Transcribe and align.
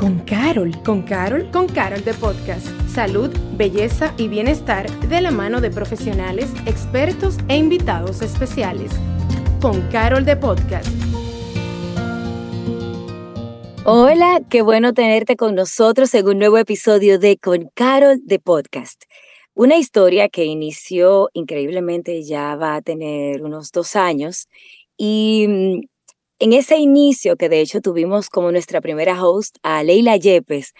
con 0.00 0.18
Carol. 0.20 0.72
¿Con 0.82 1.02
Carol? 1.02 1.50
Con 1.50 1.68
Carol 1.68 2.02
de 2.02 2.14
Podcast. 2.14 2.66
Salud, 2.88 3.28
belleza 3.58 4.14
y 4.16 4.28
bienestar 4.28 4.90
de 5.08 5.20
la 5.20 5.30
mano 5.30 5.60
de 5.60 5.70
profesionales, 5.70 6.50
expertos 6.64 7.36
e 7.48 7.58
invitados 7.58 8.22
especiales. 8.22 8.90
Con 9.60 9.82
Carol 9.90 10.24
de 10.24 10.36
Podcast. 10.36 10.88
Hola, 13.84 14.40
qué 14.48 14.62
bueno 14.62 14.94
tenerte 14.94 15.36
con 15.36 15.54
nosotros 15.54 16.14
en 16.14 16.28
un 16.28 16.38
nuevo 16.38 16.56
episodio 16.56 17.18
de 17.18 17.36
Con 17.36 17.68
Carol 17.74 18.20
de 18.24 18.38
Podcast. 18.38 19.04
Una 19.52 19.76
historia 19.76 20.30
que 20.30 20.46
inició 20.46 21.28
increíblemente, 21.34 22.22
ya 22.22 22.56
va 22.56 22.76
a 22.76 22.80
tener 22.80 23.42
unos 23.42 23.70
dos 23.70 23.96
años. 23.96 24.48
Y 24.96 25.46
mm, 25.46 25.80
en 26.40 26.54
ese 26.54 26.78
inicio, 26.78 27.36
que 27.36 27.48
de 27.48 27.60
hecho 27.60 27.80
tuvimos 27.80 28.30
como 28.30 28.50
nuestra 28.50 28.80
primera 28.80 29.22
host 29.22 29.56
a 29.62 29.82
Leila 29.84 30.16
Yepes, 30.16 30.72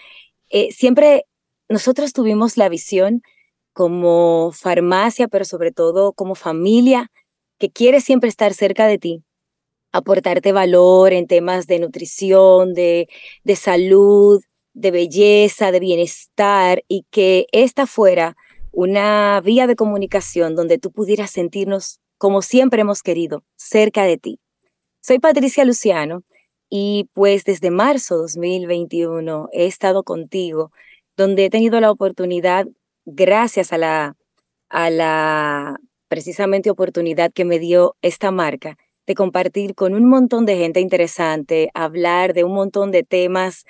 eh, 0.49 0.71
siempre 0.71 1.25
nosotros 1.69 2.13
tuvimos 2.13 2.57
la 2.57 2.67
visión 2.67 3.21
como 3.71 4.51
farmacia, 4.51 5.27
pero 5.27 5.45
sobre 5.45 5.71
todo 5.71 6.13
como 6.13 6.35
familia, 6.35 7.11
que 7.59 7.69
quiere 7.69 8.01
siempre 8.01 8.27
estar 8.27 8.53
cerca 8.53 8.87
de 8.87 8.97
ti, 8.97 9.23
aportarte 9.91 10.51
valor 10.51 11.13
en 11.13 11.27
temas 11.27 11.67
de 11.67 11.79
nutrición, 11.79 12.73
de, 12.73 13.07
de 13.43 13.55
salud, 13.55 14.41
de 14.73 14.91
belleza, 14.91 15.71
de 15.71 15.79
bienestar, 15.79 16.83
y 16.87 17.05
que 17.11 17.45
esta 17.51 17.85
fuera 17.85 18.35
una 18.71 19.39
vía 19.41 19.67
de 19.67 19.75
comunicación 19.75 20.55
donde 20.55 20.79
tú 20.79 20.91
pudieras 20.91 21.29
sentirnos 21.31 21.99
como 22.17 22.41
siempre 22.41 22.81
hemos 22.81 23.03
querido, 23.03 23.43
cerca 23.55 24.03
de 24.03 24.17
ti. 24.17 24.39
Soy 25.03 25.17
Patricia 25.17 25.65
Luciano 25.65 26.21
y 26.69 27.09
pues 27.13 27.43
desde 27.43 27.71
marzo 27.71 28.17
2021 28.17 29.49
he 29.51 29.65
estado 29.65 30.03
contigo, 30.03 30.71
donde 31.17 31.45
he 31.45 31.49
tenido 31.49 31.79
la 31.79 31.89
oportunidad, 31.89 32.67
gracias 33.05 33.73
a 33.73 33.79
la, 33.79 34.15
a 34.69 34.91
la 34.91 35.79
precisamente 36.07 36.69
oportunidad 36.69 37.31
que 37.33 37.45
me 37.45 37.57
dio 37.57 37.95
esta 38.03 38.29
marca, 38.29 38.77
de 39.07 39.15
compartir 39.15 39.73
con 39.73 39.95
un 39.95 40.07
montón 40.07 40.45
de 40.45 40.57
gente 40.57 40.81
interesante, 40.81 41.71
hablar 41.73 42.35
de 42.35 42.43
un 42.43 42.53
montón 42.53 42.91
de 42.91 43.01
temas 43.01 43.65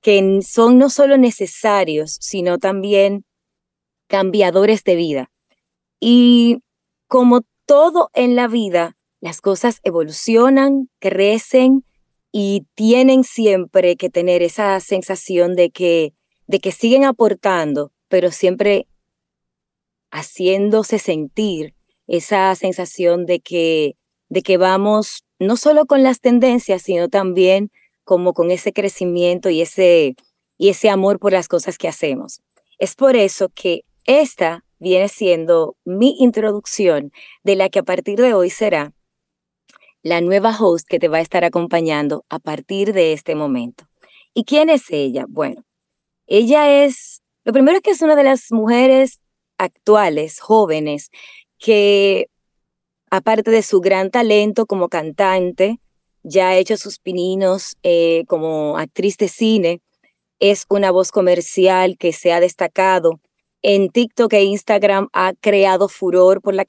que 0.00 0.40
son 0.40 0.78
no 0.78 0.88
solo 0.88 1.18
necesarios, 1.18 2.16
sino 2.18 2.56
también 2.56 3.26
cambiadores 4.06 4.84
de 4.84 4.96
vida. 4.96 5.30
Y 6.00 6.62
como 7.08 7.42
todo 7.66 8.08
en 8.14 8.36
la 8.36 8.48
vida, 8.48 8.96
las 9.22 9.40
cosas 9.40 9.78
evolucionan, 9.84 10.90
crecen 10.98 11.84
y 12.32 12.66
tienen 12.74 13.22
siempre 13.22 13.94
que 13.94 14.10
tener 14.10 14.42
esa 14.42 14.78
sensación 14.80 15.54
de 15.54 15.70
que, 15.70 16.12
de 16.48 16.58
que 16.58 16.72
siguen 16.72 17.04
aportando, 17.04 17.92
pero 18.08 18.32
siempre 18.32 18.88
haciéndose 20.10 20.98
sentir 20.98 21.76
esa 22.08 22.52
sensación 22.56 23.24
de 23.24 23.38
que, 23.38 23.96
de 24.28 24.42
que 24.42 24.56
vamos 24.56 25.24
no 25.38 25.56
solo 25.56 25.86
con 25.86 26.02
las 26.02 26.20
tendencias, 26.20 26.82
sino 26.82 27.08
también 27.08 27.70
como 28.02 28.34
con 28.34 28.50
ese 28.50 28.72
crecimiento 28.72 29.50
y 29.50 29.62
ese, 29.62 30.16
y 30.58 30.70
ese 30.70 30.90
amor 30.90 31.20
por 31.20 31.32
las 31.32 31.46
cosas 31.46 31.78
que 31.78 31.86
hacemos. 31.86 32.42
Es 32.78 32.96
por 32.96 33.14
eso 33.14 33.50
que 33.54 33.84
esta 34.04 34.64
viene 34.80 35.08
siendo 35.08 35.76
mi 35.84 36.16
introducción 36.18 37.12
de 37.44 37.54
la 37.54 37.68
que 37.68 37.78
a 37.78 37.84
partir 37.84 38.20
de 38.20 38.34
hoy 38.34 38.50
será 38.50 38.92
la 40.02 40.20
nueva 40.20 40.56
host 40.58 40.86
que 40.88 40.98
te 40.98 41.08
va 41.08 41.18
a 41.18 41.22
estar 41.22 41.44
acompañando 41.44 42.24
a 42.28 42.38
partir 42.38 42.92
de 42.92 43.12
este 43.12 43.34
momento. 43.34 43.84
¿Y 44.34 44.44
quién 44.44 44.70
es 44.70 44.90
ella? 44.90 45.26
Bueno, 45.28 45.64
ella 46.26 46.84
es, 46.84 47.22
lo 47.44 47.52
primero 47.52 47.76
es 47.76 47.82
que 47.82 47.90
es 47.90 48.02
una 48.02 48.16
de 48.16 48.24
las 48.24 48.50
mujeres 48.50 49.20
actuales, 49.58 50.40
jóvenes, 50.40 51.10
que 51.58 52.28
aparte 53.10 53.50
de 53.50 53.62
su 53.62 53.80
gran 53.80 54.10
talento 54.10 54.66
como 54.66 54.88
cantante, 54.88 55.78
ya 56.22 56.48
ha 56.48 56.56
hecho 56.56 56.76
sus 56.76 56.98
pininos 56.98 57.76
eh, 57.82 58.24
como 58.26 58.78
actriz 58.78 59.16
de 59.18 59.28
cine, 59.28 59.80
es 60.40 60.66
una 60.68 60.90
voz 60.90 61.12
comercial 61.12 61.96
que 61.98 62.12
se 62.12 62.32
ha 62.32 62.40
destacado 62.40 63.20
en 63.62 63.90
TikTok 63.90 64.32
e 64.32 64.42
Instagram 64.42 65.08
ha 65.12 65.34
creado 65.40 65.88
furor 65.88 66.42
por 66.42 66.54
la, 66.54 66.66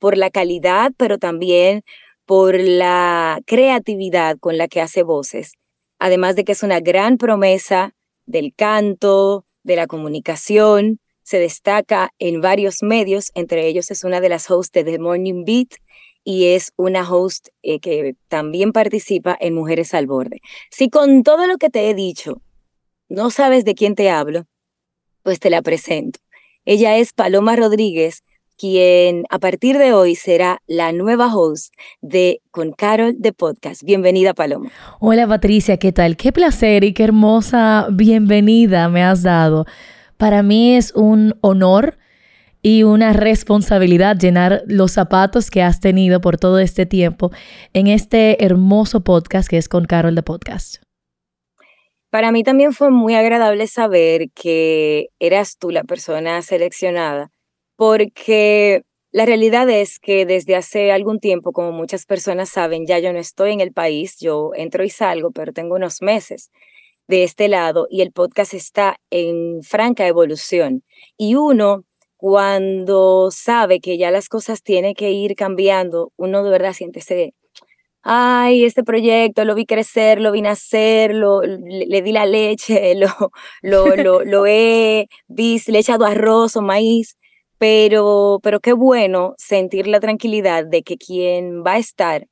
por 0.00 0.16
la 0.16 0.30
calidad, 0.30 0.92
pero 0.96 1.18
también 1.18 1.84
por 2.28 2.60
la 2.60 3.40
creatividad 3.46 4.36
con 4.38 4.58
la 4.58 4.68
que 4.68 4.82
hace 4.82 5.02
voces. 5.02 5.54
Además 5.98 6.36
de 6.36 6.44
que 6.44 6.52
es 6.52 6.62
una 6.62 6.78
gran 6.78 7.16
promesa 7.16 7.94
del 8.26 8.52
canto, 8.54 9.46
de 9.62 9.76
la 9.76 9.86
comunicación, 9.86 11.00
se 11.22 11.38
destaca 11.38 12.10
en 12.18 12.42
varios 12.42 12.82
medios, 12.82 13.30
entre 13.34 13.66
ellos 13.66 13.90
es 13.90 14.04
una 14.04 14.20
de 14.20 14.28
las 14.28 14.50
hosts 14.50 14.72
de 14.72 14.84
The 14.84 14.98
Morning 14.98 15.46
Beat 15.46 15.68
y 16.22 16.48
es 16.48 16.72
una 16.76 17.10
host 17.10 17.48
eh, 17.62 17.80
que 17.80 18.14
también 18.28 18.72
participa 18.72 19.34
en 19.40 19.54
Mujeres 19.54 19.94
al 19.94 20.06
Borde. 20.06 20.42
Si 20.70 20.90
con 20.90 21.22
todo 21.22 21.46
lo 21.46 21.56
que 21.56 21.70
te 21.70 21.88
he 21.88 21.94
dicho 21.94 22.42
no 23.08 23.30
sabes 23.30 23.64
de 23.64 23.74
quién 23.74 23.94
te 23.94 24.10
hablo, 24.10 24.44
pues 25.22 25.40
te 25.40 25.48
la 25.48 25.62
presento. 25.62 26.20
Ella 26.66 26.98
es 26.98 27.14
Paloma 27.14 27.56
Rodríguez, 27.56 28.22
quien 28.58 29.24
a 29.30 29.38
partir 29.38 29.78
de 29.78 29.92
hoy 29.92 30.16
será 30.16 30.60
la 30.66 30.92
nueva 30.92 31.34
host 31.34 31.72
de 32.02 32.42
Con 32.50 32.72
Carol 32.72 33.14
de 33.16 33.32
Podcast. 33.32 33.82
Bienvenida, 33.84 34.34
Paloma. 34.34 34.70
Hola, 34.98 35.26
Patricia, 35.28 35.76
¿qué 35.76 35.92
tal? 35.92 36.16
Qué 36.16 36.32
placer 36.32 36.82
y 36.82 36.92
qué 36.92 37.04
hermosa 37.04 37.86
bienvenida 37.92 38.88
me 38.88 39.04
has 39.04 39.22
dado. 39.22 39.64
Para 40.16 40.42
mí 40.42 40.74
es 40.74 40.92
un 40.94 41.36
honor 41.40 41.96
y 42.60 42.82
una 42.82 43.12
responsabilidad 43.12 44.16
llenar 44.18 44.62
los 44.66 44.92
zapatos 44.92 45.50
que 45.50 45.62
has 45.62 45.78
tenido 45.78 46.20
por 46.20 46.36
todo 46.36 46.58
este 46.58 46.84
tiempo 46.84 47.30
en 47.72 47.86
este 47.86 48.44
hermoso 48.44 49.04
podcast 49.04 49.48
que 49.48 49.58
es 49.58 49.68
Con 49.68 49.84
Carol 49.84 50.16
de 50.16 50.24
Podcast. 50.24 50.82
Para 52.10 52.32
mí 52.32 52.42
también 52.42 52.72
fue 52.72 52.90
muy 52.90 53.14
agradable 53.14 53.66
saber 53.66 54.30
que 54.34 55.08
eras 55.20 55.58
tú 55.58 55.70
la 55.70 55.84
persona 55.84 56.40
seleccionada, 56.42 57.30
porque 57.78 58.82
la 59.12 59.24
realidad 59.24 59.70
es 59.70 60.00
que 60.00 60.26
desde 60.26 60.56
hace 60.56 60.90
algún 60.90 61.20
tiempo, 61.20 61.52
como 61.52 61.70
muchas 61.70 62.06
personas 62.06 62.48
saben, 62.48 62.86
ya 62.86 62.98
yo 62.98 63.12
no 63.12 63.20
estoy 63.20 63.52
en 63.52 63.60
el 63.60 63.72
país, 63.72 64.18
yo 64.18 64.50
entro 64.56 64.82
y 64.82 64.90
salgo, 64.90 65.30
pero 65.30 65.52
tengo 65.52 65.76
unos 65.76 66.02
meses 66.02 66.50
de 67.06 67.22
este 67.22 67.46
lado 67.46 67.86
y 67.88 68.02
el 68.02 68.10
podcast 68.10 68.52
está 68.52 68.96
en 69.10 69.62
franca 69.62 70.08
evolución. 70.08 70.82
Y 71.16 71.36
uno, 71.36 71.84
cuando 72.16 73.30
sabe 73.30 73.78
que 73.78 73.96
ya 73.96 74.10
las 74.10 74.28
cosas 74.28 74.64
tienen 74.64 74.94
que 74.94 75.12
ir 75.12 75.36
cambiando, 75.36 76.12
uno 76.16 76.42
de 76.42 76.50
verdad 76.50 76.72
siente 76.72 76.98
ese 76.98 77.32
ay, 78.02 78.64
este 78.64 78.82
proyecto 78.82 79.44
lo 79.44 79.54
vi 79.54 79.66
crecer, 79.66 80.20
lo 80.20 80.32
vi 80.32 80.42
nacer, 80.42 81.14
lo, 81.14 81.42
le, 81.42 82.02
di 82.02 82.12
la 82.12 82.26
leche, 82.26 82.94
lo, 82.96 83.08
lo, 83.62 83.94
lo, 83.96 84.24
lo 84.24 84.46
he 84.46 85.06
visto, 85.28 85.70
le 85.70 85.78
he 85.78 85.80
echado 85.82 86.06
arroz 86.06 86.56
o 86.56 86.62
maíz, 86.62 87.18
pero, 87.58 88.40
pero 88.42 88.60
qué 88.60 88.72
bueno 88.72 89.34
sentir 89.38 89.86
la 89.86 90.00
tranquilidad 90.00 90.64
de 90.64 90.82
que 90.82 90.96
quien 90.96 91.64
va 91.64 91.74
a 91.74 91.78
estar 91.78 92.26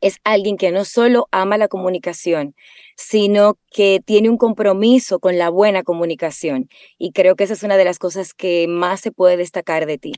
es 0.00 0.18
alguien 0.24 0.56
que 0.56 0.70
no 0.70 0.84
solo 0.84 1.26
ama 1.32 1.56
la 1.56 1.68
comunicación, 1.68 2.54
sino 2.96 3.58
que 3.70 4.00
tiene 4.04 4.28
un 4.30 4.36
compromiso 4.36 5.18
con 5.18 5.38
la 5.38 5.50
buena 5.50 5.82
comunicación. 5.82 6.68
Y 6.98 7.12
creo 7.12 7.34
que 7.34 7.44
esa 7.44 7.54
es 7.54 7.62
una 7.62 7.76
de 7.76 7.84
las 7.84 7.98
cosas 7.98 8.34
que 8.34 8.66
más 8.68 9.00
se 9.00 9.10
puede 9.10 9.36
destacar 9.36 9.86
de 9.86 9.98
ti. 9.98 10.12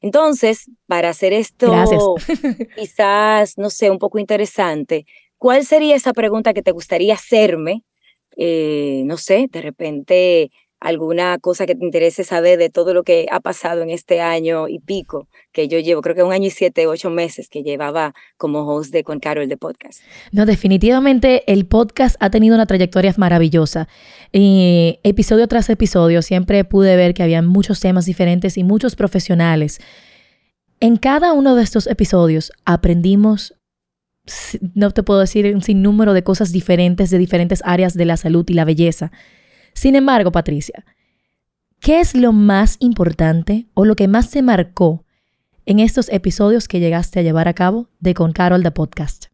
Entonces, 0.00 0.70
para 0.86 1.10
hacer 1.10 1.32
esto 1.32 2.16
quizás, 2.76 3.56
no 3.56 3.70
sé, 3.70 3.90
un 3.90 3.98
poco 3.98 4.18
interesante, 4.18 5.06
¿cuál 5.38 5.64
sería 5.64 5.96
esa 5.96 6.12
pregunta 6.12 6.52
que 6.52 6.62
te 6.62 6.72
gustaría 6.72 7.14
hacerme? 7.14 7.84
Eh, 8.36 9.02
no 9.06 9.16
sé, 9.16 9.48
de 9.50 9.62
repente 9.62 10.50
alguna 10.80 11.38
cosa 11.38 11.66
que 11.66 11.74
te 11.74 11.84
interese 11.84 12.24
saber 12.24 12.58
de 12.58 12.70
todo 12.70 12.94
lo 12.94 13.02
que 13.02 13.26
ha 13.30 13.40
pasado 13.40 13.82
en 13.82 13.90
este 13.90 14.20
año 14.20 14.66
y 14.66 14.78
pico 14.78 15.28
que 15.52 15.68
yo 15.68 15.78
llevo, 15.78 16.00
creo 16.00 16.14
que 16.14 16.22
un 16.22 16.32
año 16.32 16.46
y 16.46 16.50
siete, 16.50 16.86
ocho 16.86 17.10
meses 17.10 17.48
que 17.48 17.62
llevaba 17.62 18.14
como 18.38 18.66
host 18.66 18.92
de 18.92 19.04
Con 19.04 19.20
Carol 19.20 19.48
de 19.48 19.56
podcast. 19.56 20.00
No, 20.32 20.46
definitivamente 20.46 21.44
el 21.52 21.66
podcast 21.66 22.16
ha 22.20 22.30
tenido 22.30 22.54
una 22.54 22.66
trayectoria 22.66 23.12
maravillosa. 23.16 23.88
Episodio 24.32 25.48
tras 25.48 25.68
episodio 25.68 26.22
siempre 26.22 26.64
pude 26.64 26.96
ver 26.96 27.14
que 27.14 27.22
había 27.22 27.42
muchos 27.42 27.80
temas 27.80 28.06
diferentes 28.06 28.56
y 28.56 28.64
muchos 28.64 28.96
profesionales. 28.96 29.80
En 30.80 30.96
cada 30.96 31.34
uno 31.34 31.56
de 31.56 31.62
estos 31.62 31.86
episodios 31.86 32.52
aprendimos 32.64 33.54
no 34.74 34.90
te 34.90 35.02
puedo 35.02 35.20
decir 35.20 35.52
un 35.54 35.62
sinnúmero 35.62 36.12
de 36.12 36.22
cosas 36.22 36.52
diferentes 36.52 37.10
de 37.10 37.18
diferentes 37.18 37.62
áreas 37.64 37.94
de 37.94 38.04
la 38.04 38.16
salud 38.16 38.44
y 38.48 38.54
la 38.54 38.64
belleza. 38.64 39.10
Sin 39.74 39.96
embargo, 39.96 40.32
Patricia, 40.32 40.84
¿qué 41.80 42.00
es 42.00 42.14
lo 42.14 42.32
más 42.32 42.76
importante 42.80 43.66
o 43.74 43.84
lo 43.84 43.96
que 43.96 44.08
más 44.08 44.30
se 44.30 44.42
marcó 44.42 45.04
en 45.66 45.78
estos 45.78 46.08
episodios 46.08 46.68
que 46.68 46.80
llegaste 46.80 47.20
a 47.20 47.22
llevar 47.22 47.48
a 47.48 47.54
cabo 47.54 47.88
de 48.00 48.14
Con 48.14 48.32
Carol 48.32 48.62
de 48.62 48.70
Podcast? 48.70 49.26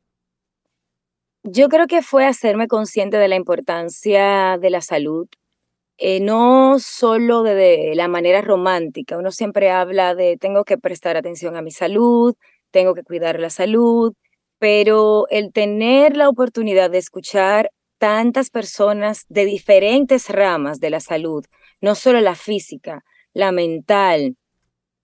Yo 1.42 1.68
creo 1.68 1.86
que 1.86 2.02
fue 2.02 2.26
hacerme 2.26 2.66
consciente 2.66 3.18
de 3.18 3.28
la 3.28 3.36
importancia 3.36 4.58
de 4.60 4.68
la 4.68 4.80
salud, 4.80 5.28
eh, 5.96 6.20
no 6.20 6.78
solo 6.80 7.42
de, 7.42 7.92
la 7.94 8.08
manera 8.08 8.42
romántica. 8.42 9.16
Uno 9.16 9.30
siempre 9.30 9.70
habla 9.70 10.14
de 10.14 10.36
tengo 10.36 10.64
que 10.64 10.76
prestar 10.76 11.16
atención 11.16 11.56
a 11.56 11.62
mi 11.62 11.70
salud, 11.70 12.34
tengo 12.70 12.94
que 12.94 13.04
cuidar 13.04 13.38
la 13.38 13.50
salud, 13.50 14.12
pero 14.58 15.26
el 15.30 15.52
tener 15.52 16.16
la 16.16 16.28
oportunidad 16.28 16.90
de 16.90 16.98
escuchar 16.98 17.70
tantas 17.98 18.50
personas 18.50 19.24
de 19.28 19.44
diferentes 19.44 20.28
ramas 20.28 20.80
de 20.80 20.90
la 20.90 21.00
salud, 21.00 21.44
no 21.80 21.94
solo 21.94 22.20
la 22.20 22.34
física, 22.34 23.04
la 23.32 23.52
mental, 23.52 24.36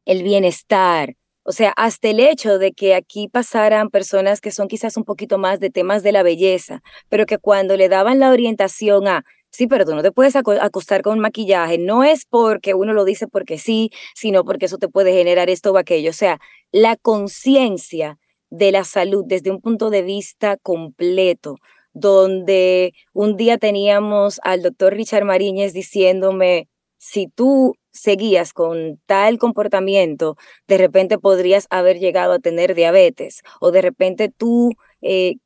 el 0.05 0.23
bienestar, 0.23 1.17
o 1.45 1.51
sea, 1.51 1.73
hasta 1.77 2.09
el 2.09 2.21
hecho 2.21 2.59
de 2.59 2.73
que 2.73 2.95
aquí 2.95 3.29
pasaran 3.29 3.91
personas 3.91 4.41
que 4.41 4.53
son 4.53 4.69
quizás 4.69 4.97
un 4.97 5.05
poquito 5.05 5.39
más 5.39 5.59
de 5.59 5.71
temas 5.71 6.05
de 6.05 6.13
la 6.13 6.23
belleza, 6.23 6.83
pero 7.09 7.27
que 7.27 7.39
cuando 7.39 7.77
le 7.77 7.89
daban 7.89 8.21
la 8.21 8.31
orientación 8.31 9.09
a, 9.09 9.25
sí, 9.51 9.67
pero 9.67 9.85
tú 9.85 9.95
no 9.95 10.03
te 10.03 10.13
puedes 10.13 10.37
acostar 10.37 11.03
con 11.03 11.19
maquillaje, 11.19 11.79
no 11.79 12.05
es 12.05 12.27
porque 12.27 12.75
uno 12.75 12.93
lo 12.93 13.05
dice 13.05 13.27
porque 13.27 13.59
sí, 13.59 13.91
sino 14.15 14.45
porque 14.45 14.67
eso 14.67 14.79
te 14.79 14.89
puede 14.89 15.13
generar 15.13 15.51
esto 15.51 15.73
o 15.73 15.79
aquello. 15.79 16.11
O 16.11 16.15
sea, 16.15 16.39
la 16.71 16.97
conciencia 16.97 18.19
de 18.51 18.71
la 18.71 18.85
salud 18.85 19.25
desde 19.27 19.51
un 19.51 19.61
punto 19.61 19.91
de 19.91 20.03
vista 20.03 20.57
completo, 20.59 21.57
donde 21.93 22.95
un 23.13 23.37
día 23.37 23.59
teníamos 23.59 24.41
al 24.43 24.63
doctor 24.63 24.95
Richard 24.95 25.25
Mariñez 25.25 25.73
diciéndome, 25.73 26.69
si 26.99 27.29
tú 27.29 27.75
seguías 27.91 28.53
con 28.53 29.01
tal 29.07 29.39
comportamiento, 29.39 30.37
de 30.67 30.79
repente 30.79 31.19
podrías 31.19 31.67
haber 31.71 31.99
llegado 31.99 32.35
a 32.35 32.39
tener 32.39 32.75
diabetes 32.75 33.43
o 33.61 33.71
de 33.71 33.83
repente 33.83 34.31
tú 34.31 34.71
eh, 35.03 35.37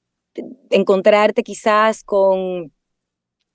encontrarte 0.70 1.42
quizás 1.42 2.04
con 2.04 2.72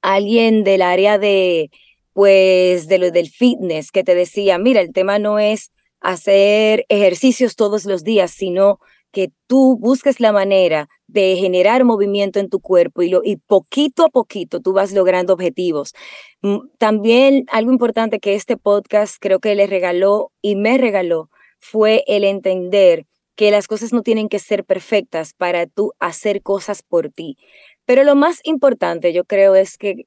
alguien 0.02 0.64
del 0.64 0.82
área 0.82 1.18
de, 1.18 1.70
pues, 2.14 2.88
de 2.88 2.98
lo 2.98 3.12
del 3.12 3.30
fitness 3.30 3.92
que 3.92 4.04
te 4.04 4.16
decía, 4.16 4.58
mira, 4.58 4.82
el 4.82 4.94
tema 4.94 5.20
no 5.20 5.40
es 5.40 5.72
hacer 6.02 6.86
ejercicios 6.90 7.56
todos 7.56 7.86
los 7.86 8.04
días, 8.04 8.32
sino 8.32 8.80
que 9.12 9.32
tú 9.48 9.78
busques 9.78 10.20
la 10.20 10.32
manera 10.32 10.90
de 11.08 11.36
generar 11.36 11.84
movimiento 11.84 12.40
en 12.40 12.50
tu 12.50 12.60
cuerpo 12.60 13.02
y, 13.02 13.10
lo, 13.10 13.22
y 13.24 13.36
poquito 13.38 14.06
a 14.06 14.10
poquito 14.10 14.62
tú 14.62 14.74
vas 14.74 14.94
logrando 14.94 15.34
objetivos. 15.34 15.94
Mm, 16.42 16.60
también 16.78 17.46
algo 17.52 17.72
importante 17.72 18.20
que 18.20 18.36
este 18.36 18.58
podcast 18.58 19.18
creo 19.20 19.40
que 19.40 19.56
le 19.56 19.68
regaló 19.68 20.32
y 20.42 20.56
me 20.56 20.78
regaló 20.78 21.30
fue 21.60 22.04
el 22.08 22.24
entender 22.24 23.06
que 23.36 23.52
las 23.52 23.68
cosas 23.68 23.94
no 23.94 24.02
tienen 24.02 24.30
que 24.30 24.40
ser 24.40 24.66
perfectas 24.66 25.34
para 25.34 25.66
tú 25.66 25.94
hacer 26.00 26.42
cosas 26.42 26.84
por 26.84 27.10
ti. 27.10 27.38
Pero 27.86 28.04
lo 28.04 28.16
más 28.16 28.40
importante 28.44 29.14
yo 29.14 29.26
creo 29.26 29.56
es 29.56 29.78
que 29.78 30.06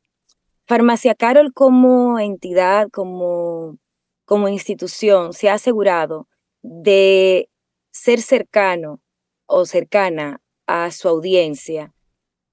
Farmacia 0.67 1.15
Carol 1.15 1.53
como 1.53 2.19
entidad, 2.19 2.89
como, 2.91 3.77
como 4.25 4.49
institución, 4.49 5.33
se 5.35 5.51
ha 5.51 5.55
asegurado 5.55 6.27
de 6.63 7.49
ser 7.95 8.21
cercano 8.21 9.01
o 9.47 9.65
cercana 9.67 10.43
a 10.67 10.91
su 10.91 11.09
audiencia 11.09 11.95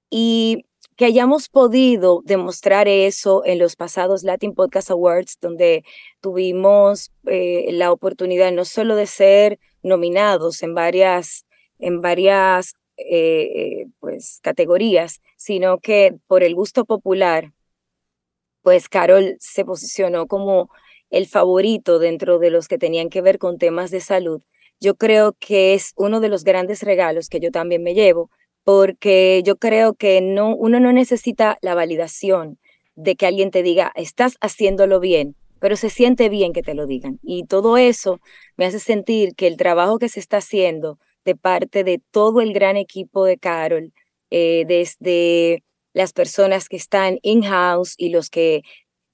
y 0.08 0.64
que 0.96 1.04
hayamos 1.04 1.48
podido 1.48 2.22
demostrar 2.24 2.86
eso 2.86 3.44
en 3.44 3.58
los 3.58 3.74
pasados 3.74 4.22
Latin 4.22 4.54
Podcast 4.54 4.90
Awards, 4.90 5.38
donde 5.40 5.84
tuvimos 6.20 7.10
eh, 7.26 7.70
la 7.72 7.90
oportunidad 7.90 8.52
no 8.52 8.64
solo 8.64 8.94
de 8.94 9.06
ser 9.06 9.58
nominados 9.82 10.62
en 10.62 10.74
varias, 10.74 11.44
en 11.78 12.00
varias 12.00 12.74
eh, 12.96 13.86
pues, 13.98 14.38
categorías, 14.42 15.20
sino 15.36 15.78
que 15.78 16.14
por 16.28 16.44
el 16.44 16.54
gusto 16.54 16.84
popular, 16.84 17.52
pues 18.62 18.88
Carol 18.88 19.36
se 19.40 19.64
posicionó 19.64 20.28
como 20.28 20.70
el 21.10 21.26
favorito 21.26 21.98
dentro 21.98 22.38
de 22.38 22.50
los 22.50 22.68
que 22.68 22.78
tenían 22.78 23.08
que 23.08 23.22
ver 23.22 23.38
con 23.38 23.58
temas 23.58 23.90
de 23.90 24.00
salud 24.00 24.42
yo 24.82 24.96
creo 24.96 25.36
que 25.38 25.74
es 25.74 25.92
uno 25.96 26.18
de 26.18 26.28
los 26.28 26.42
grandes 26.42 26.82
regalos 26.82 27.28
que 27.28 27.38
yo 27.38 27.52
también 27.52 27.84
me 27.84 27.94
llevo, 27.94 28.30
porque 28.64 29.40
yo 29.44 29.56
creo 29.56 29.94
que 29.94 30.20
no, 30.20 30.56
uno 30.56 30.80
no 30.80 30.92
necesita 30.92 31.56
la 31.62 31.76
validación 31.76 32.58
de 32.96 33.14
que 33.14 33.26
alguien 33.26 33.52
te 33.52 33.62
diga, 33.62 33.92
estás 33.94 34.36
haciéndolo 34.40 34.98
bien, 34.98 35.36
pero 35.60 35.76
se 35.76 35.88
siente 35.88 36.28
bien 36.28 36.52
que 36.52 36.64
te 36.64 36.74
lo 36.74 36.86
digan. 36.86 37.20
Y 37.22 37.44
todo 37.44 37.76
eso 37.76 38.20
me 38.56 38.66
hace 38.66 38.80
sentir 38.80 39.36
que 39.36 39.46
el 39.46 39.56
trabajo 39.56 40.00
que 40.00 40.08
se 40.08 40.18
está 40.18 40.38
haciendo 40.38 40.98
de 41.24 41.36
parte 41.36 41.84
de 41.84 42.00
todo 42.10 42.40
el 42.40 42.52
gran 42.52 42.76
equipo 42.76 43.24
de 43.24 43.38
Carol, 43.38 43.92
eh, 44.30 44.64
desde 44.66 45.62
las 45.92 46.12
personas 46.12 46.68
que 46.68 46.76
están 46.76 47.20
in-house 47.22 47.94
y 47.96 48.08
los 48.08 48.30
que 48.30 48.62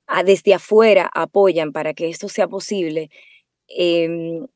ah, 0.06 0.22
desde 0.22 0.54
afuera 0.54 1.10
apoyan 1.12 1.72
para 1.72 1.92
que 1.92 2.08
esto 2.08 2.30
sea 2.30 2.48
posible, 2.48 3.10
em, 3.68 4.46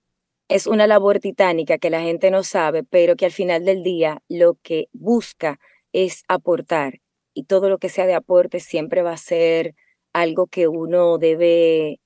es 0.54 0.66
una 0.66 0.86
labor 0.86 1.18
titánica 1.18 1.78
que 1.78 1.88
la 1.88 2.02
gente 2.02 2.30
no 2.30 2.42
sabe, 2.42 2.84
pero 2.84 3.16
que 3.16 3.24
al 3.24 3.32
final 3.32 3.64
del 3.64 3.82
día 3.82 4.22
lo 4.28 4.58
que 4.62 4.88
busca 4.92 5.58
es 5.92 6.24
aportar 6.28 7.00
y 7.34 7.44
todo 7.44 7.70
lo 7.70 7.78
que 7.78 7.88
sea 7.88 8.06
de 8.06 8.14
aporte 8.14 8.60
siempre 8.60 9.02
va 9.02 9.12
a 9.12 9.16
ser 9.16 9.74
algo 10.12 10.46
que 10.46 10.68
uno 10.68 11.16
debe 11.16 12.00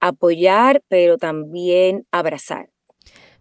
apoyar, 0.00 0.82
pero 0.88 1.18
también 1.18 2.04
abrazar. 2.10 2.68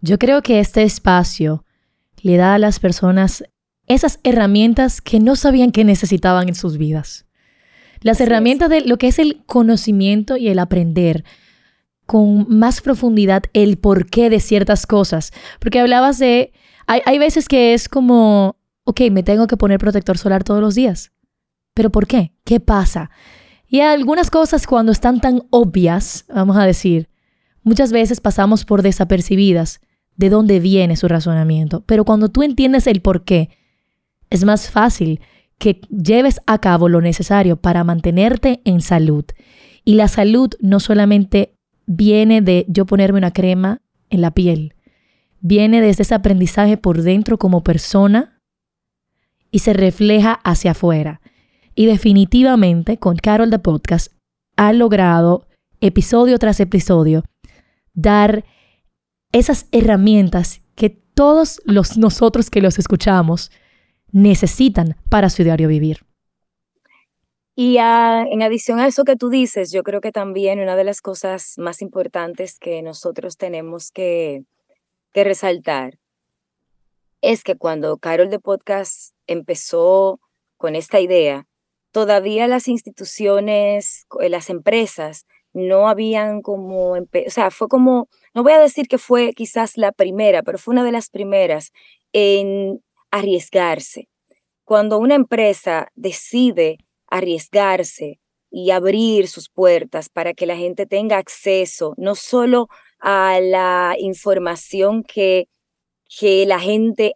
Yo 0.02 0.20
creo 0.20 0.42
que 0.42 0.60
este 0.60 0.84
espacio 0.84 1.66
le 2.22 2.38
da 2.38 2.54
a 2.54 2.60
las 2.60 2.80
personas 2.80 3.44
esas 3.88 4.20
herramientas 4.24 5.02
que 5.02 5.20
no 5.20 5.36
sabían 5.36 5.72
que 5.72 5.84
necesitaban 5.84 6.48
en 6.48 6.56
sus 6.56 6.78
vidas. 6.78 7.26
Las 8.02 8.22
herramientas 8.22 8.70
de 8.70 8.82
lo 8.82 8.98
que 8.98 9.08
es 9.08 9.18
el 9.18 9.44
conocimiento 9.46 10.38
y 10.38 10.50
el 10.50 10.60
aprender 10.60 11.24
con 12.06 12.46
más 12.50 12.82
profundidad 12.82 13.44
el 13.54 13.78
porqué 13.78 14.30
de 14.30 14.40
ciertas 14.40 14.86
cosas. 14.86 15.32
Porque 15.60 15.80
hablabas 15.80 16.20
de, 16.20 16.52
hay, 16.88 17.02
hay 17.06 17.18
veces 17.20 17.48
que 17.48 17.74
es 17.74 17.90
como, 17.90 18.58
ok, 18.84 19.02
me 19.12 19.24
tengo 19.24 19.48
que 19.48 19.58
poner 19.58 19.80
protector 19.80 20.18
solar 20.18 20.44
todos 20.44 20.62
los 20.62 20.76
días. 20.76 21.12
¿Pero 21.74 21.92
por 21.92 22.08
qué? 22.08 22.34
¿Qué 22.44 22.60
pasa? 22.60 23.10
Y 23.68 23.80
algunas 23.80 24.30
cosas 24.30 24.68
cuando 24.68 24.92
están 24.92 25.20
tan 25.20 25.44
obvias, 25.50 26.26
vamos 26.34 26.58
a 26.58 26.66
decir, 26.66 27.10
muchas 27.64 27.92
veces 27.92 28.22
pasamos 28.22 28.66
por 28.66 28.84
desapercibidas 28.84 29.82
de 30.16 30.30
dónde 30.30 30.60
viene 30.60 30.96
su 30.96 31.08
razonamiento. 31.08 31.84
Pero 31.86 32.06
cuando 32.06 32.30
tú 32.30 32.44
entiendes 32.44 32.86
el 32.86 33.02
por 33.02 33.24
qué, 33.24 33.50
es 34.30 34.44
más 34.44 34.70
fácil 34.70 35.22
que 35.58 35.82
lleves 35.90 36.42
a 36.46 36.60
cabo 36.60 36.90
lo 36.90 37.02
necesario 37.02 37.58
para 37.58 37.84
mantenerte 37.84 38.62
en 38.66 38.82
salud. 38.82 39.26
Y 39.84 39.96
la 39.96 40.08
salud 40.08 40.52
no 40.60 40.80
solamente 40.80 41.53
viene 41.86 42.42
de 42.42 42.66
yo 42.68 42.86
ponerme 42.86 43.18
una 43.18 43.32
crema 43.32 43.82
en 44.10 44.22
la 44.22 44.32
piel. 44.32 44.76
Viene 45.40 45.82
desde 45.82 46.04
ese 46.04 46.16
aprendizaje 46.16 46.78
por 46.78 47.02
dentro 47.02 47.38
como 47.38 47.64
persona 47.64 48.42
y 49.52 49.60
se 49.60 49.74
refleja 49.74 50.34
hacia 50.44 50.72
afuera. 50.72 51.22
Y 51.76 51.86
definitivamente 51.86 52.98
con 52.98 53.18
Carol 53.18 53.50
de 53.50 53.60
Podcast 53.60 54.12
ha 54.56 54.74
logrado 54.74 55.48
episodio 55.82 56.38
tras 56.40 56.60
episodio 56.60 57.24
dar 57.94 58.46
esas 59.32 59.68
herramientas 59.72 60.62
que 60.76 60.90
todos 60.90 61.62
los 61.66 61.98
nosotros 61.98 62.50
que 62.50 62.62
los 62.62 62.80
escuchamos 62.80 63.52
necesitan 64.12 64.96
para 65.10 65.30
su 65.30 65.44
diario 65.44 65.68
vivir. 65.68 66.06
Y 67.56 67.78
en 67.78 68.42
adición 68.42 68.80
a 68.80 68.88
eso 68.88 69.04
que 69.04 69.16
tú 69.16 69.30
dices, 69.30 69.72
yo 69.72 69.84
creo 69.84 70.02
que 70.02 70.12
también 70.12 70.60
una 70.60 70.76
de 70.76 70.84
las 70.84 71.02
cosas 71.02 71.54
más 71.58 71.82
importantes 71.82 72.58
que 72.58 72.82
nosotros 72.82 73.38
tenemos 73.38 73.92
que, 73.92 74.44
que 75.14 75.24
resaltar 75.24 76.00
es 77.22 77.44
que 77.44 77.56
cuando 77.56 77.98
Carol 77.98 78.30
de 78.30 78.40
Podcast 78.40 79.16
empezó 79.28 80.20
con 80.58 80.76
esta 80.76 81.00
idea, 81.00 81.48
todavía 81.92 82.48
las 82.48 82.68
instituciones, 82.68 84.08
eh, 84.20 84.30
las 84.30 84.50
empresas 84.50 85.26
no 85.54 85.88
habían 85.88 86.42
como, 86.42 86.94
o 86.94 87.08
sea, 87.28 87.52
fue 87.52 87.68
como, 87.70 88.10
no 88.34 88.44
voy 88.44 88.54
a 88.54 88.60
decir 88.60 88.88
que 88.88 88.98
fue 88.98 89.32
quizás 89.34 89.78
la 89.78 89.92
primera, 89.92 90.42
pero 90.42 90.58
fue 90.58 90.74
una 90.74 90.84
de 90.84 90.92
las 90.92 91.10
primeras 91.10 91.72
en 92.12 92.84
arriesgarse. 93.12 94.10
Cuando 94.66 94.98
una 94.98 95.16
empresa 95.16 95.90
decide 95.96 96.80
arriesgarse 97.14 98.20
y 98.50 98.72
abrir 98.72 99.28
sus 99.28 99.50
puertas 99.50 100.10
para 100.10 100.34
que 100.34 100.46
la 100.46 100.58
gente 100.58 100.86
tenga 100.86 101.18
acceso 101.18 101.94
no 101.98 102.16
solo 102.16 102.70
a 103.00 103.40
la 103.40 103.96
información 104.00 105.04
que, 105.04 105.48
que 106.20 106.46
la 106.46 106.60
gente 106.60 107.14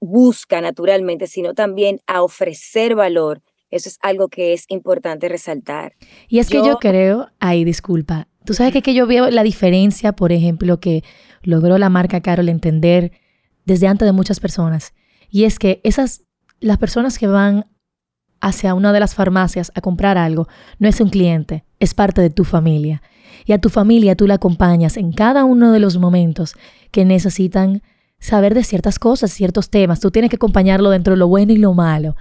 busca 0.00 0.60
naturalmente, 0.60 1.26
sino 1.26 1.54
también 1.54 2.00
a 2.06 2.22
ofrecer 2.22 2.94
valor. 2.94 3.42
Eso 3.70 3.88
es 3.88 3.98
algo 4.00 4.28
que 4.28 4.52
es 4.52 4.64
importante 4.68 5.28
resaltar. 5.28 5.94
Y 6.28 6.38
es 6.38 6.48
que 6.48 6.58
yo 6.58 6.78
creo, 6.78 7.28
ay, 7.40 7.64
disculpa, 7.64 8.28
tú 8.44 8.54
sabes 8.54 8.72
que, 8.72 8.82
que 8.82 8.94
yo 8.94 9.06
veo 9.06 9.30
la 9.30 9.42
diferencia, 9.42 10.12
por 10.12 10.32
ejemplo, 10.32 10.78
que 10.78 11.02
logró 11.42 11.76
la 11.76 11.90
marca 11.90 12.20
Carol 12.20 12.48
entender 12.48 13.12
desde 13.64 13.86
antes 13.86 14.06
de 14.06 14.12
muchas 14.12 14.40
personas. 14.40 14.94
Y 15.28 15.44
es 15.44 15.58
que 15.58 15.80
esas 15.82 16.24
las 16.60 16.78
personas 16.78 17.18
que 17.18 17.26
van 17.26 17.66
hacia 18.44 18.74
una 18.74 18.92
de 18.92 19.00
las 19.00 19.14
farmacias 19.14 19.72
a 19.74 19.80
comprar 19.80 20.18
algo 20.18 20.48
no 20.78 20.86
es 20.86 21.00
un 21.00 21.08
cliente, 21.08 21.64
es 21.80 21.94
parte 21.94 22.20
de 22.20 22.28
tu 22.28 22.44
familia. 22.44 23.02
Y 23.46 23.52
a 23.52 23.58
tu 23.58 23.70
familia 23.70 24.16
tú 24.16 24.26
la 24.26 24.34
acompañas 24.34 24.98
en 24.98 25.12
cada 25.12 25.44
uno 25.44 25.72
de 25.72 25.80
los 25.80 25.96
momentos 25.96 26.54
que 26.90 27.06
necesitan 27.06 27.82
saber 28.18 28.54
de 28.54 28.62
ciertas 28.62 28.98
cosas, 28.98 29.32
ciertos 29.32 29.70
temas. 29.70 30.00
Tú 30.00 30.10
tienes 30.10 30.28
que 30.28 30.36
acompañarlo 30.36 30.90
dentro 30.90 31.14
de 31.14 31.18
lo 31.18 31.26
bueno 31.26 31.52
y 31.52 31.56
lo 31.56 31.72
malo. 31.72 32.16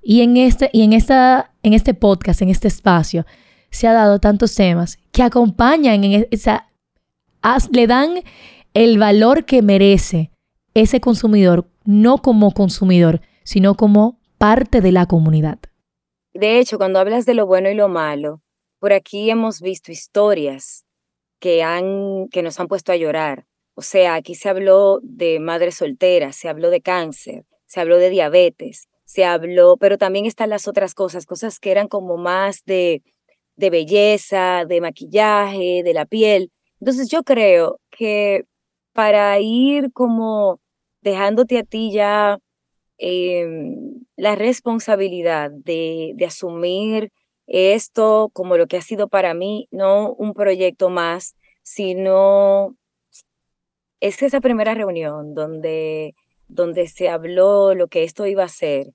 Y 0.00 0.22
en 0.22 0.36
este, 0.36 0.70
y 0.72 0.82
en 0.82 0.92
esta, 0.92 1.50
en 1.64 1.74
este 1.74 1.92
podcast, 1.92 2.40
en 2.40 2.50
este 2.50 2.68
espacio, 2.68 3.26
se 3.70 3.88
ha 3.88 3.92
dado 3.92 4.20
tantos 4.20 4.54
temas 4.54 4.98
que 5.10 5.24
acompañan, 5.24 6.04
en 6.04 6.26
esa, 6.30 6.68
le 7.72 7.86
dan 7.88 8.10
el 8.74 8.98
valor 8.98 9.44
que 9.44 9.60
merece 9.62 10.30
ese 10.74 11.00
consumidor, 11.00 11.68
no 11.84 12.18
como 12.18 12.52
consumidor, 12.52 13.22
sino 13.42 13.74
como 13.74 14.17
parte 14.38 14.80
de 14.80 14.92
la 14.92 15.06
comunidad. 15.06 15.58
De 16.32 16.58
hecho, 16.58 16.78
cuando 16.78 17.00
hablas 17.00 17.26
de 17.26 17.34
lo 17.34 17.46
bueno 17.46 17.68
y 17.68 17.74
lo 17.74 17.88
malo, 17.88 18.40
por 18.78 18.92
aquí 18.92 19.28
hemos 19.30 19.60
visto 19.60 19.90
historias 19.90 20.84
que, 21.40 21.62
han, 21.62 22.28
que 22.30 22.42
nos 22.42 22.60
han 22.60 22.68
puesto 22.68 22.92
a 22.92 22.96
llorar. 22.96 23.46
O 23.74 23.82
sea, 23.82 24.14
aquí 24.14 24.34
se 24.34 24.48
habló 24.48 25.00
de 25.02 25.40
madres 25.40 25.76
solteras, 25.76 26.36
se 26.36 26.48
habló 26.48 26.70
de 26.70 26.80
cáncer, 26.80 27.44
se 27.66 27.80
habló 27.80 27.96
de 27.98 28.10
diabetes, 28.10 28.88
se 29.04 29.24
habló, 29.24 29.76
pero 29.76 29.98
también 29.98 30.26
están 30.26 30.50
las 30.50 30.68
otras 30.68 30.94
cosas, 30.94 31.26
cosas 31.26 31.58
que 31.58 31.70
eran 31.70 31.88
como 31.88 32.16
más 32.16 32.64
de, 32.64 33.02
de 33.56 33.70
belleza, 33.70 34.64
de 34.66 34.80
maquillaje, 34.80 35.82
de 35.82 35.94
la 35.94 36.06
piel. 36.06 36.52
Entonces 36.80 37.08
yo 37.08 37.24
creo 37.24 37.80
que 37.90 38.44
para 38.92 39.38
ir 39.40 39.92
como 39.92 40.60
dejándote 41.00 41.58
a 41.58 41.64
ti 41.64 41.92
ya 41.92 42.38
em, 42.98 44.04
la 44.16 44.34
responsabilidad 44.34 45.50
de, 45.50 46.14
asumir 46.26 47.12
esto 47.46 48.30
como 48.32 48.56
lo 48.56 48.66
que 48.66 48.76
ha 48.76 48.82
sido 48.82 49.08
para 49.08 49.34
mí, 49.34 49.68
no 49.70 50.12
un 50.14 50.34
proyecto 50.34 50.90
más, 50.90 51.36
sino 51.62 52.76
es 54.00 54.22
esa 54.22 54.40
primera 54.40 54.74
reunión 54.74 55.34
donde, 55.34 56.14
donde 56.48 56.88
se 56.88 57.08
habló 57.08 57.74
lo 57.74 57.88
que 57.88 58.04
esto 58.04 58.26
iba 58.26 58.44
a 58.44 58.48
ser, 58.48 58.88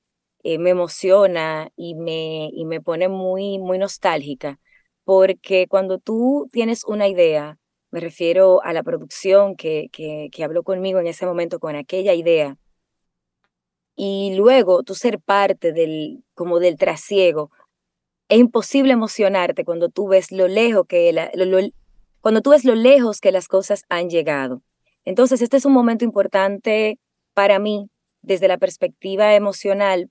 eh, 0.44 0.58
me 0.60 0.72
emociona 0.72 1.72
y 1.76 1.96
me, 1.96 2.50
y 2.54 2.66
me 2.66 2.82
pone 2.82 3.08
muy, 3.10 3.60
muy 3.60 3.78
nostálgica, 3.78 4.60
porque 5.04 5.68
cuando 5.68 6.00
tú 6.00 6.50
tienes 6.52 6.84
una 6.86 7.08
idea, 7.08 7.58
me 7.92 8.00
refiero 8.00 8.62
a 8.64 8.74
la 8.74 8.84
producción 8.84 9.56
que, 9.56 9.90
que 9.92 10.44
habló 10.44 10.64
conmigo 10.64 11.00
en 11.00 11.08
ese 11.08 11.26
momento 11.26 11.60
con 11.60 11.76
aquella 11.76 12.14
idea, 12.14 12.58
y 13.96 14.36
luego 14.36 14.84
tú 14.84 14.96
ser 14.96 15.20
parte 15.20 15.72
del, 15.72 16.24
como 16.34 16.60
del 16.60 16.78
trasiego, 16.78 17.52
es 18.30 18.40
imposible 18.40 18.94
emocionarte 18.94 19.66
cuando 19.66 19.90
tú 19.90 20.08
ves 20.08 20.32
lo 20.32 20.48
lejos 20.48 20.86
que 20.88 21.32
cuando 22.22 22.42
tú 22.42 22.52
ves 22.52 22.64
lo 22.64 22.76
lejos 22.76 23.20
que 23.20 23.32
las 23.32 23.48
cosas 23.48 23.84
han 23.90 24.10
llegado. 24.10 24.62
Entonces, 25.06 25.42
este 25.42 25.58
es 25.58 25.66
un 25.66 25.74
momento 25.74 26.06
importante 26.06 26.98
para 27.34 27.60
mí 27.60 27.90
desde 28.22 28.48
la 28.48 28.58
perspectiva 28.58 29.36
emocional 29.36 30.10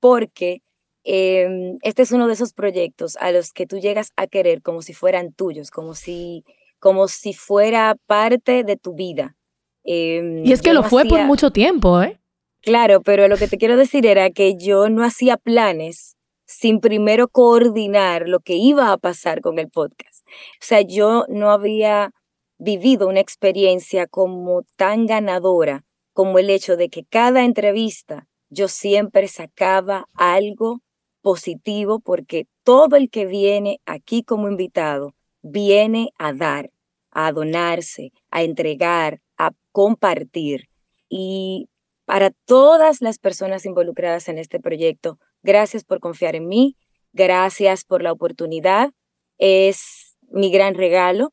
porque 0.00 0.62
em, 1.04 1.78
este 1.82 2.02
es 2.02 2.12
uno 2.12 2.26
de 2.26 2.32
esos 2.32 2.54
proyectos 2.54 3.16
a 3.20 3.30
los 3.30 3.52
que 3.52 3.66
tú 3.66 3.78
llegas 3.78 4.12
a 4.16 4.26
querer 4.26 4.62
como 4.62 4.82
si 4.82 4.94
fueran 4.94 5.32
tuyos, 5.32 5.70
como 5.70 5.94
si, 5.94 6.44
como 6.78 7.06
si 7.06 7.34
fuera 7.34 7.96
parte 8.06 8.64
de 8.64 8.76
tu 8.76 8.94
vida. 8.94 9.36
Em, 9.84 10.44
y 10.44 10.52
es 10.52 10.62
que 10.62 10.72
lo 10.72 10.82
fue 10.82 11.04
por 11.04 11.20
mucho 11.24 11.50
tiempo, 11.50 12.02
¿eh? 12.02 12.18
Claro, 12.62 13.02
pero 13.02 13.26
lo 13.26 13.36
que 13.36 13.48
te 13.48 13.58
quiero 13.58 13.76
decir 13.76 14.06
era 14.06 14.30
que 14.30 14.56
yo 14.56 14.88
no 14.88 15.04
hacía 15.04 15.36
planes 15.36 16.16
sin 16.46 16.78
primero 16.80 17.26
coordinar 17.28 18.28
lo 18.28 18.38
que 18.40 18.54
iba 18.54 18.92
a 18.92 18.98
pasar 18.98 19.40
con 19.40 19.58
el 19.58 19.68
podcast. 19.68 20.24
O 20.60 20.64
sea, 20.64 20.80
yo 20.82 21.24
no 21.28 21.50
había 21.50 22.12
vivido 22.58 23.08
una 23.08 23.18
experiencia 23.20 24.06
como 24.06 24.62
tan 24.76 25.06
ganadora 25.06 25.84
como 26.12 26.38
el 26.38 26.50
hecho 26.50 26.76
de 26.76 26.88
que 26.88 27.04
cada 27.04 27.42
entrevista 27.44 28.28
yo 28.48 28.68
siempre 28.68 29.26
sacaba 29.26 30.06
algo 30.14 30.82
positivo 31.20 31.98
porque 31.98 32.46
todo 32.62 32.94
el 32.96 33.10
que 33.10 33.26
viene 33.26 33.80
aquí 33.86 34.22
como 34.22 34.48
invitado 34.48 35.14
viene 35.42 36.10
a 36.18 36.32
dar, 36.32 36.70
a 37.10 37.32
donarse, 37.32 38.12
a 38.30 38.42
entregar, 38.44 39.20
a 39.36 39.50
compartir. 39.72 40.68
Y 41.08 41.68
para 42.04 42.30
todas 42.44 43.00
las 43.00 43.18
personas 43.18 43.64
involucradas 43.66 44.28
en 44.28 44.38
este 44.38 44.60
proyecto, 44.60 45.18
gracias 45.42 45.84
por 45.84 46.00
confiar 46.00 46.36
en 46.36 46.48
mí, 46.48 46.76
gracias 47.12 47.84
por 47.84 48.02
la 48.02 48.12
oportunidad. 48.12 48.90
Es 49.38 50.16
mi 50.30 50.50
gran 50.50 50.74
regalo 50.74 51.32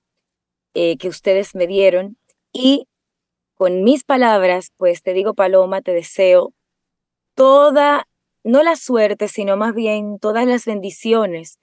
eh, 0.73 0.97
que 0.97 1.07
ustedes 1.07 1.55
me 1.55 1.67
dieron 1.67 2.17
y 2.51 2.87
con 3.55 3.83
mis 3.83 4.03
palabras, 4.03 4.71
pues 4.77 5.01
te 5.01 5.13
digo, 5.13 5.33
Paloma, 5.33 5.81
te 5.81 5.91
deseo 5.91 6.53
toda, 7.35 8.07
no 8.43 8.63
la 8.63 8.75
suerte, 8.75 9.27
sino 9.27 9.57
más 9.57 9.73
bien 9.75 10.17
todas 10.19 10.45
las 10.47 10.65
bendiciones 10.65 11.59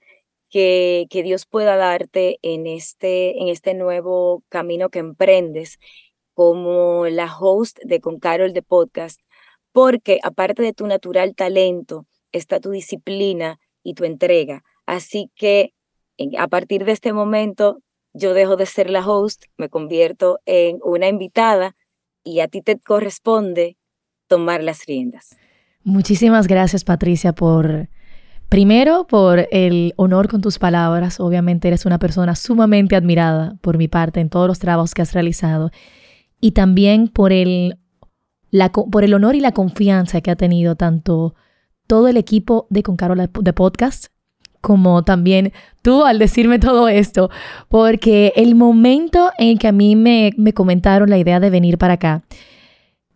que, 0.49 1.07
que 1.09 1.23
Dios 1.23 1.45
pueda 1.45 1.75
darte 1.75 2.39
en 2.41 2.67
este, 2.67 3.41
en 3.41 3.47
este 3.47 3.73
nuevo 3.73 4.43
camino 4.49 4.89
que 4.89 4.99
emprendes 4.99 5.79
como 6.37 7.07
la 7.07 7.35
host 7.35 7.79
de 7.83 7.99
Con 7.99 8.19
Carol 8.19 8.53
de 8.53 8.61
podcast, 8.61 9.21
porque 9.71 10.19
aparte 10.21 10.61
de 10.61 10.71
tu 10.71 10.85
natural 10.85 11.33
talento, 11.33 12.05
está 12.31 12.59
tu 12.59 12.69
disciplina 12.69 13.59
y 13.81 13.95
tu 13.95 14.03
entrega. 14.05 14.63
Así 14.85 15.31
que 15.33 15.73
a 16.37 16.47
partir 16.47 16.85
de 16.85 16.91
este 16.91 17.11
momento, 17.11 17.79
yo 18.13 18.35
dejo 18.35 18.55
de 18.55 18.67
ser 18.67 18.91
la 18.91 19.03
host, 19.03 19.45
me 19.57 19.67
convierto 19.67 20.37
en 20.45 20.77
una 20.83 21.07
invitada 21.07 21.75
y 22.23 22.41
a 22.41 22.47
ti 22.47 22.61
te 22.61 22.77
corresponde 22.77 23.75
tomar 24.27 24.61
las 24.61 24.85
riendas. 24.85 25.35
Muchísimas 25.83 26.45
gracias, 26.45 26.83
Patricia, 26.83 27.33
por, 27.33 27.89
primero, 28.47 29.07
por 29.07 29.47
el 29.49 29.95
honor 29.97 30.27
con 30.27 30.41
tus 30.41 30.59
palabras. 30.59 31.19
Obviamente 31.19 31.67
eres 31.67 31.87
una 31.87 31.97
persona 31.97 32.35
sumamente 32.35 32.95
admirada 32.95 33.57
por 33.61 33.79
mi 33.79 33.87
parte 33.87 34.19
en 34.19 34.29
todos 34.29 34.47
los 34.47 34.59
trabajos 34.59 34.93
que 34.93 35.01
has 35.01 35.13
realizado. 35.13 35.71
Y 36.39 36.51
también 36.51 37.07
por 37.07 37.31
el, 37.31 37.79
honor 39.13 39.35
y 39.35 39.39
la 39.39 39.51
confianza 39.51 40.21
que 40.21 40.31
ha 40.31 40.35
tenido 40.35 40.75
tanto 40.75 41.35
todo 41.87 42.07
el 42.07 42.17
equipo 42.17 42.67
de 42.69 42.83
Con 42.83 42.97
Carola 42.97 43.27
de 43.27 43.53
Podcast, 43.53 44.07
como 44.61 45.03
también 45.03 45.53
tú 45.81 46.03
al 46.03 46.19
decirme 46.19 46.59
todo 46.59 46.89
esto, 46.89 47.29
porque 47.69 48.33
el 48.35 48.55
momento 48.55 49.31
en 49.37 49.57
que 49.57 49.67
a 49.67 49.71
mí 49.71 49.95
me, 49.95 50.31
me 50.37 50.53
comentaron 50.53 51.09
la 51.09 51.17
idea 51.17 51.39
de 51.39 51.49
venir 51.49 51.77
para 51.77 51.93
acá, 51.93 52.23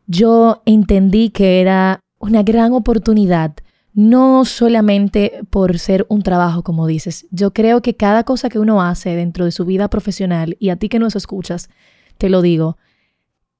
yo 0.07 0.61
entendí 0.65 1.29
que 1.29 1.61
era 1.61 2.01
una 2.19 2.43
gran 2.43 2.73
oportunidad, 2.73 3.53
no 3.93 4.45
solamente 4.45 5.41
por 5.49 5.79
ser 5.79 6.05
un 6.09 6.21
trabajo, 6.21 6.63
como 6.63 6.87
dices. 6.87 7.27
Yo 7.31 7.51
creo 7.51 7.81
que 7.81 7.95
cada 7.95 8.23
cosa 8.23 8.49
que 8.49 8.59
uno 8.59 8.81
hace 8.81 9.15
dentro 9.15 9.45
de 9.45 9.51
su 9.51 9.65
vida 9.65 9.89
profesional, 9.89 10.55
y 10.59 10.69
a 10.69 10.75
ti 10.75 10.87
que 10.89 10.99
nos 10.99 11.15
escuchas, 11.15 11.69
te 12.17 12.29
lo 12.29 12.41
digo, 12.41 12.77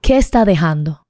¿qué 0.01 0.17
está 0.17 0.45
dejando? 0.45 1.03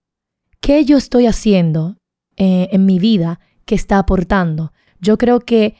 ¿Qué 0.60 0.86
yo 0.86 0.98
estoy 0.98 1.26
haciendo 1.26 1.98
eh, 2.38 2.70
en 2.72 2.86
mi 2.86 3.00
vida 3.00 3.40
que 3.66 3.76
está 3.76 3.98
aportando? 3.98 4.74
Yo 5.00 5.18
creo 5.18 5.40
que 5.40 5.76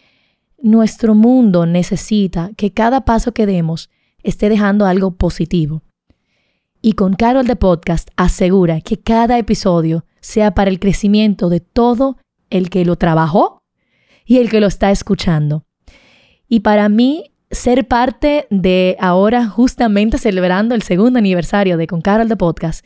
nuestro 0.58 1.14
mundo 1.14 1.66
necesita 1.66 2.52
que 2.56 2.72
cada 2.72 3.06
paso 3.06 3.34
que 3.34 3.46
demos 3.46 3.90
esté 4.24 4.50
dejando 4.50 4.86
algo 4.86 5.12
positivo. 5.12 5.84
Y 6.82 6.94
con 6.94 7.14
Carol 7.14 7.46
de 7.46 7.56
Podcast 7.56 8.10
asegura 8.16 8.82
que 8.82 8.98
cada 8.98 9.38
episodio 9.38 10.06
sea 10.20 10.54
para 10.54 10.70
el 10.70 10.80
crecimiento 10.80 11.50
de 11.50 11.60
todo 11.60 12.18
el 12.50 12.70
que 12.70 12.86
lo 12.86 12.96
trabajó 12.96 13.62
y 14.26 14.38
el 14.38 14.50
que 14.50 14.62
lo 14.62 14.68
está 14.68 14.90
escuchando. 14.90 15.64
Y 16.48 16.62
para 16.62 16.90
mí, 16.90 17.31
ser 17.52 17.88
parte 17.88 18.48
de 18.50 18.96
ahora 19.00 19.48
justamente 19.48 20.18
celebrando 20.18 20.76
el 20.76 20.82
segundo 20.82 21.20
aniversario 21.20 21.78
de 21.78 21.88
Con 21.88 22.02
Carol 22.02 22.30
de 22.30 22.38
Podcast, 22.38 22.86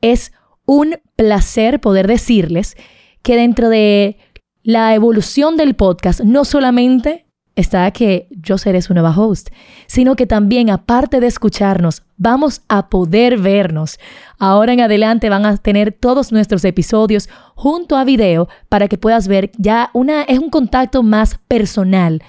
es 0.00 0.32
un 0.64 0.96
placer 1.16 1.80
poder 1.80 2.06
decirles 2.06 2.76
que 3.22 3.36
dentro 3.36 3.68
de 3.68 4.18
la 4.62 4.94
evolución 4.94 5.56
del 5.56 5.74
podcast 5.74 6.20
no 6.20 6.44
solamente 6.44 7.26
está 7.56 7.90
que 7.90 8.28
yo 8.30 8.58
seré 8.58 8.82
su 8.82 8.92
nueva 8.92 9.16
host, 9.16 9.48
sino 9.86 10.14
que 10.14 10.26
también 10.26 10.70
aparte 10.70 11.20
de 11.20 11.26
escucharnos, 11.26 12.02
vamos 12.16 12.62
a 12.68 12.88
poder 12.88 13.38
vernos. 13.38 13.98
Ahora 14.38 14.72
en 14.72 14.80
adelante 14.80 15.30
van 15.30 15.46
a 15.46 15.56
tener 15.56 15.92
todos 15.92 16.32
nuestros 16.32 16.64
episodios 16.64 17.28
junto 17.54 17.96
a 17.96 18.04
video 18.04 18.48
para 18.68 18.88
que 18.88 18.98
puedas 18.98 19.26
ver 19.26 19.50
ya 19.56 19.90
una 19.94 20.22
es 20.22 20.38
un 20.38 20.50
contacto 20.50 21.02
más 21.02 21.38
personal 21.48 22.22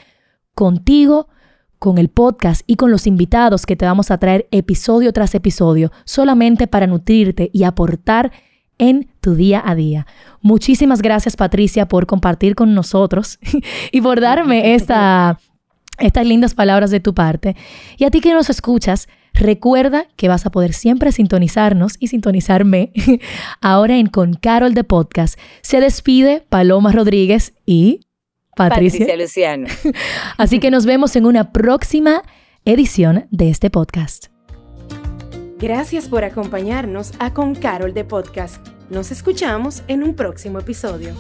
contigo, 0.56 1.28
con 1.80 1.98
el 1.98 2.10
podcast 2.10 2.62
y 2.68 2.76
con 2.76 2.92
los 2.92 3.08
invitados 3.08 3.66
que 3.66 3.76
te 3.76 3.86
vamos 3.86 4.12
a 4.12 4.18
traer 4.18 4.48
episodio 4.52 5.14
tras 5.14 5.36
episodio, 5.36 5.92
solamente 6.06 6.68
para 6.68 6.88
nutrirte 6.88 7.50
y 7.54 7.64
aportar 7.64 8.32
en 8.78 9.10
tu 9.22 9.36
día 9.36 9.62
a 9.66 9.76
día. 9.76 10.06
Muchísimas 10.42 11.02
gracias 11.02 11.36
Patricia 11.36 11.88
por 11.88 12.06
compartir 12.06 12.56
con 12.56 12.74
nosotros 12.74 13.40
y 13.92 14.02
por 14.02 14.22
darme 14.22 14.76
esta, 14.76 15.40
estas 16.00 16.26
lindas 16.26 16.54
palabras 16.54 16.92
de 16.92 17.00
tu 17.00 17.14
parte. 17.14 17.56
Y 17.98 18.06
a 18.06 18.12
ti 18.12 18.22
que 18.22 18.34
nos 18.34 18.50
escuchas, 18.50 19.08
recuerda 19.34 20.06
que 20.16 20.28
vas 20.28 20.46
a 20.46 20.52
poder 20.52 20.74
siempre 20.74 21.12
sintonizarnos 21.12 21.96
y 22.00 22.08
sintonizarme 22.08 22.92
ahora 23.62 23.98
en 23.98 24.08
Con 24.08 24.34
Carol 24.34 24.74
de 24.74 24.84
Podcast. 24.84 25.40
Se 25.62 25.80
despide 25.80 26.44
Paloma 26.50 26.92
Rodríguez 26.92 27.54
y 27.66 28.02
Patricia, 28.58 29.00
Patricia 29.00 29.18
Luciano. 29.18 29.68
Así 30.38 30.60
que 30.60 30.70
nos 30.72 30.86
vemos 30.86 31.16
en 31.16 31.26
una 31.26 31.54
próxima 31.54 32.24
edición 32.66 33.28
de 33.32 33.50
este 33.50 33.70
podcast. 33.70 34.26
Gracias 35.60 36.10
por 36.10 36.24
acompañarnos 36.24 37.14
a 37.20 37.34
Con 37.34 37.56
Carol 37.56 37.94
de 37.94 38.04
Podcast. 38.04 38.68
Nos 38.90 39.12
escuchamos 39.12 39.84
en 39.88 40.04
un 40.04 40.16
próximo 40.16 40.60
episodio. 40.60 41.16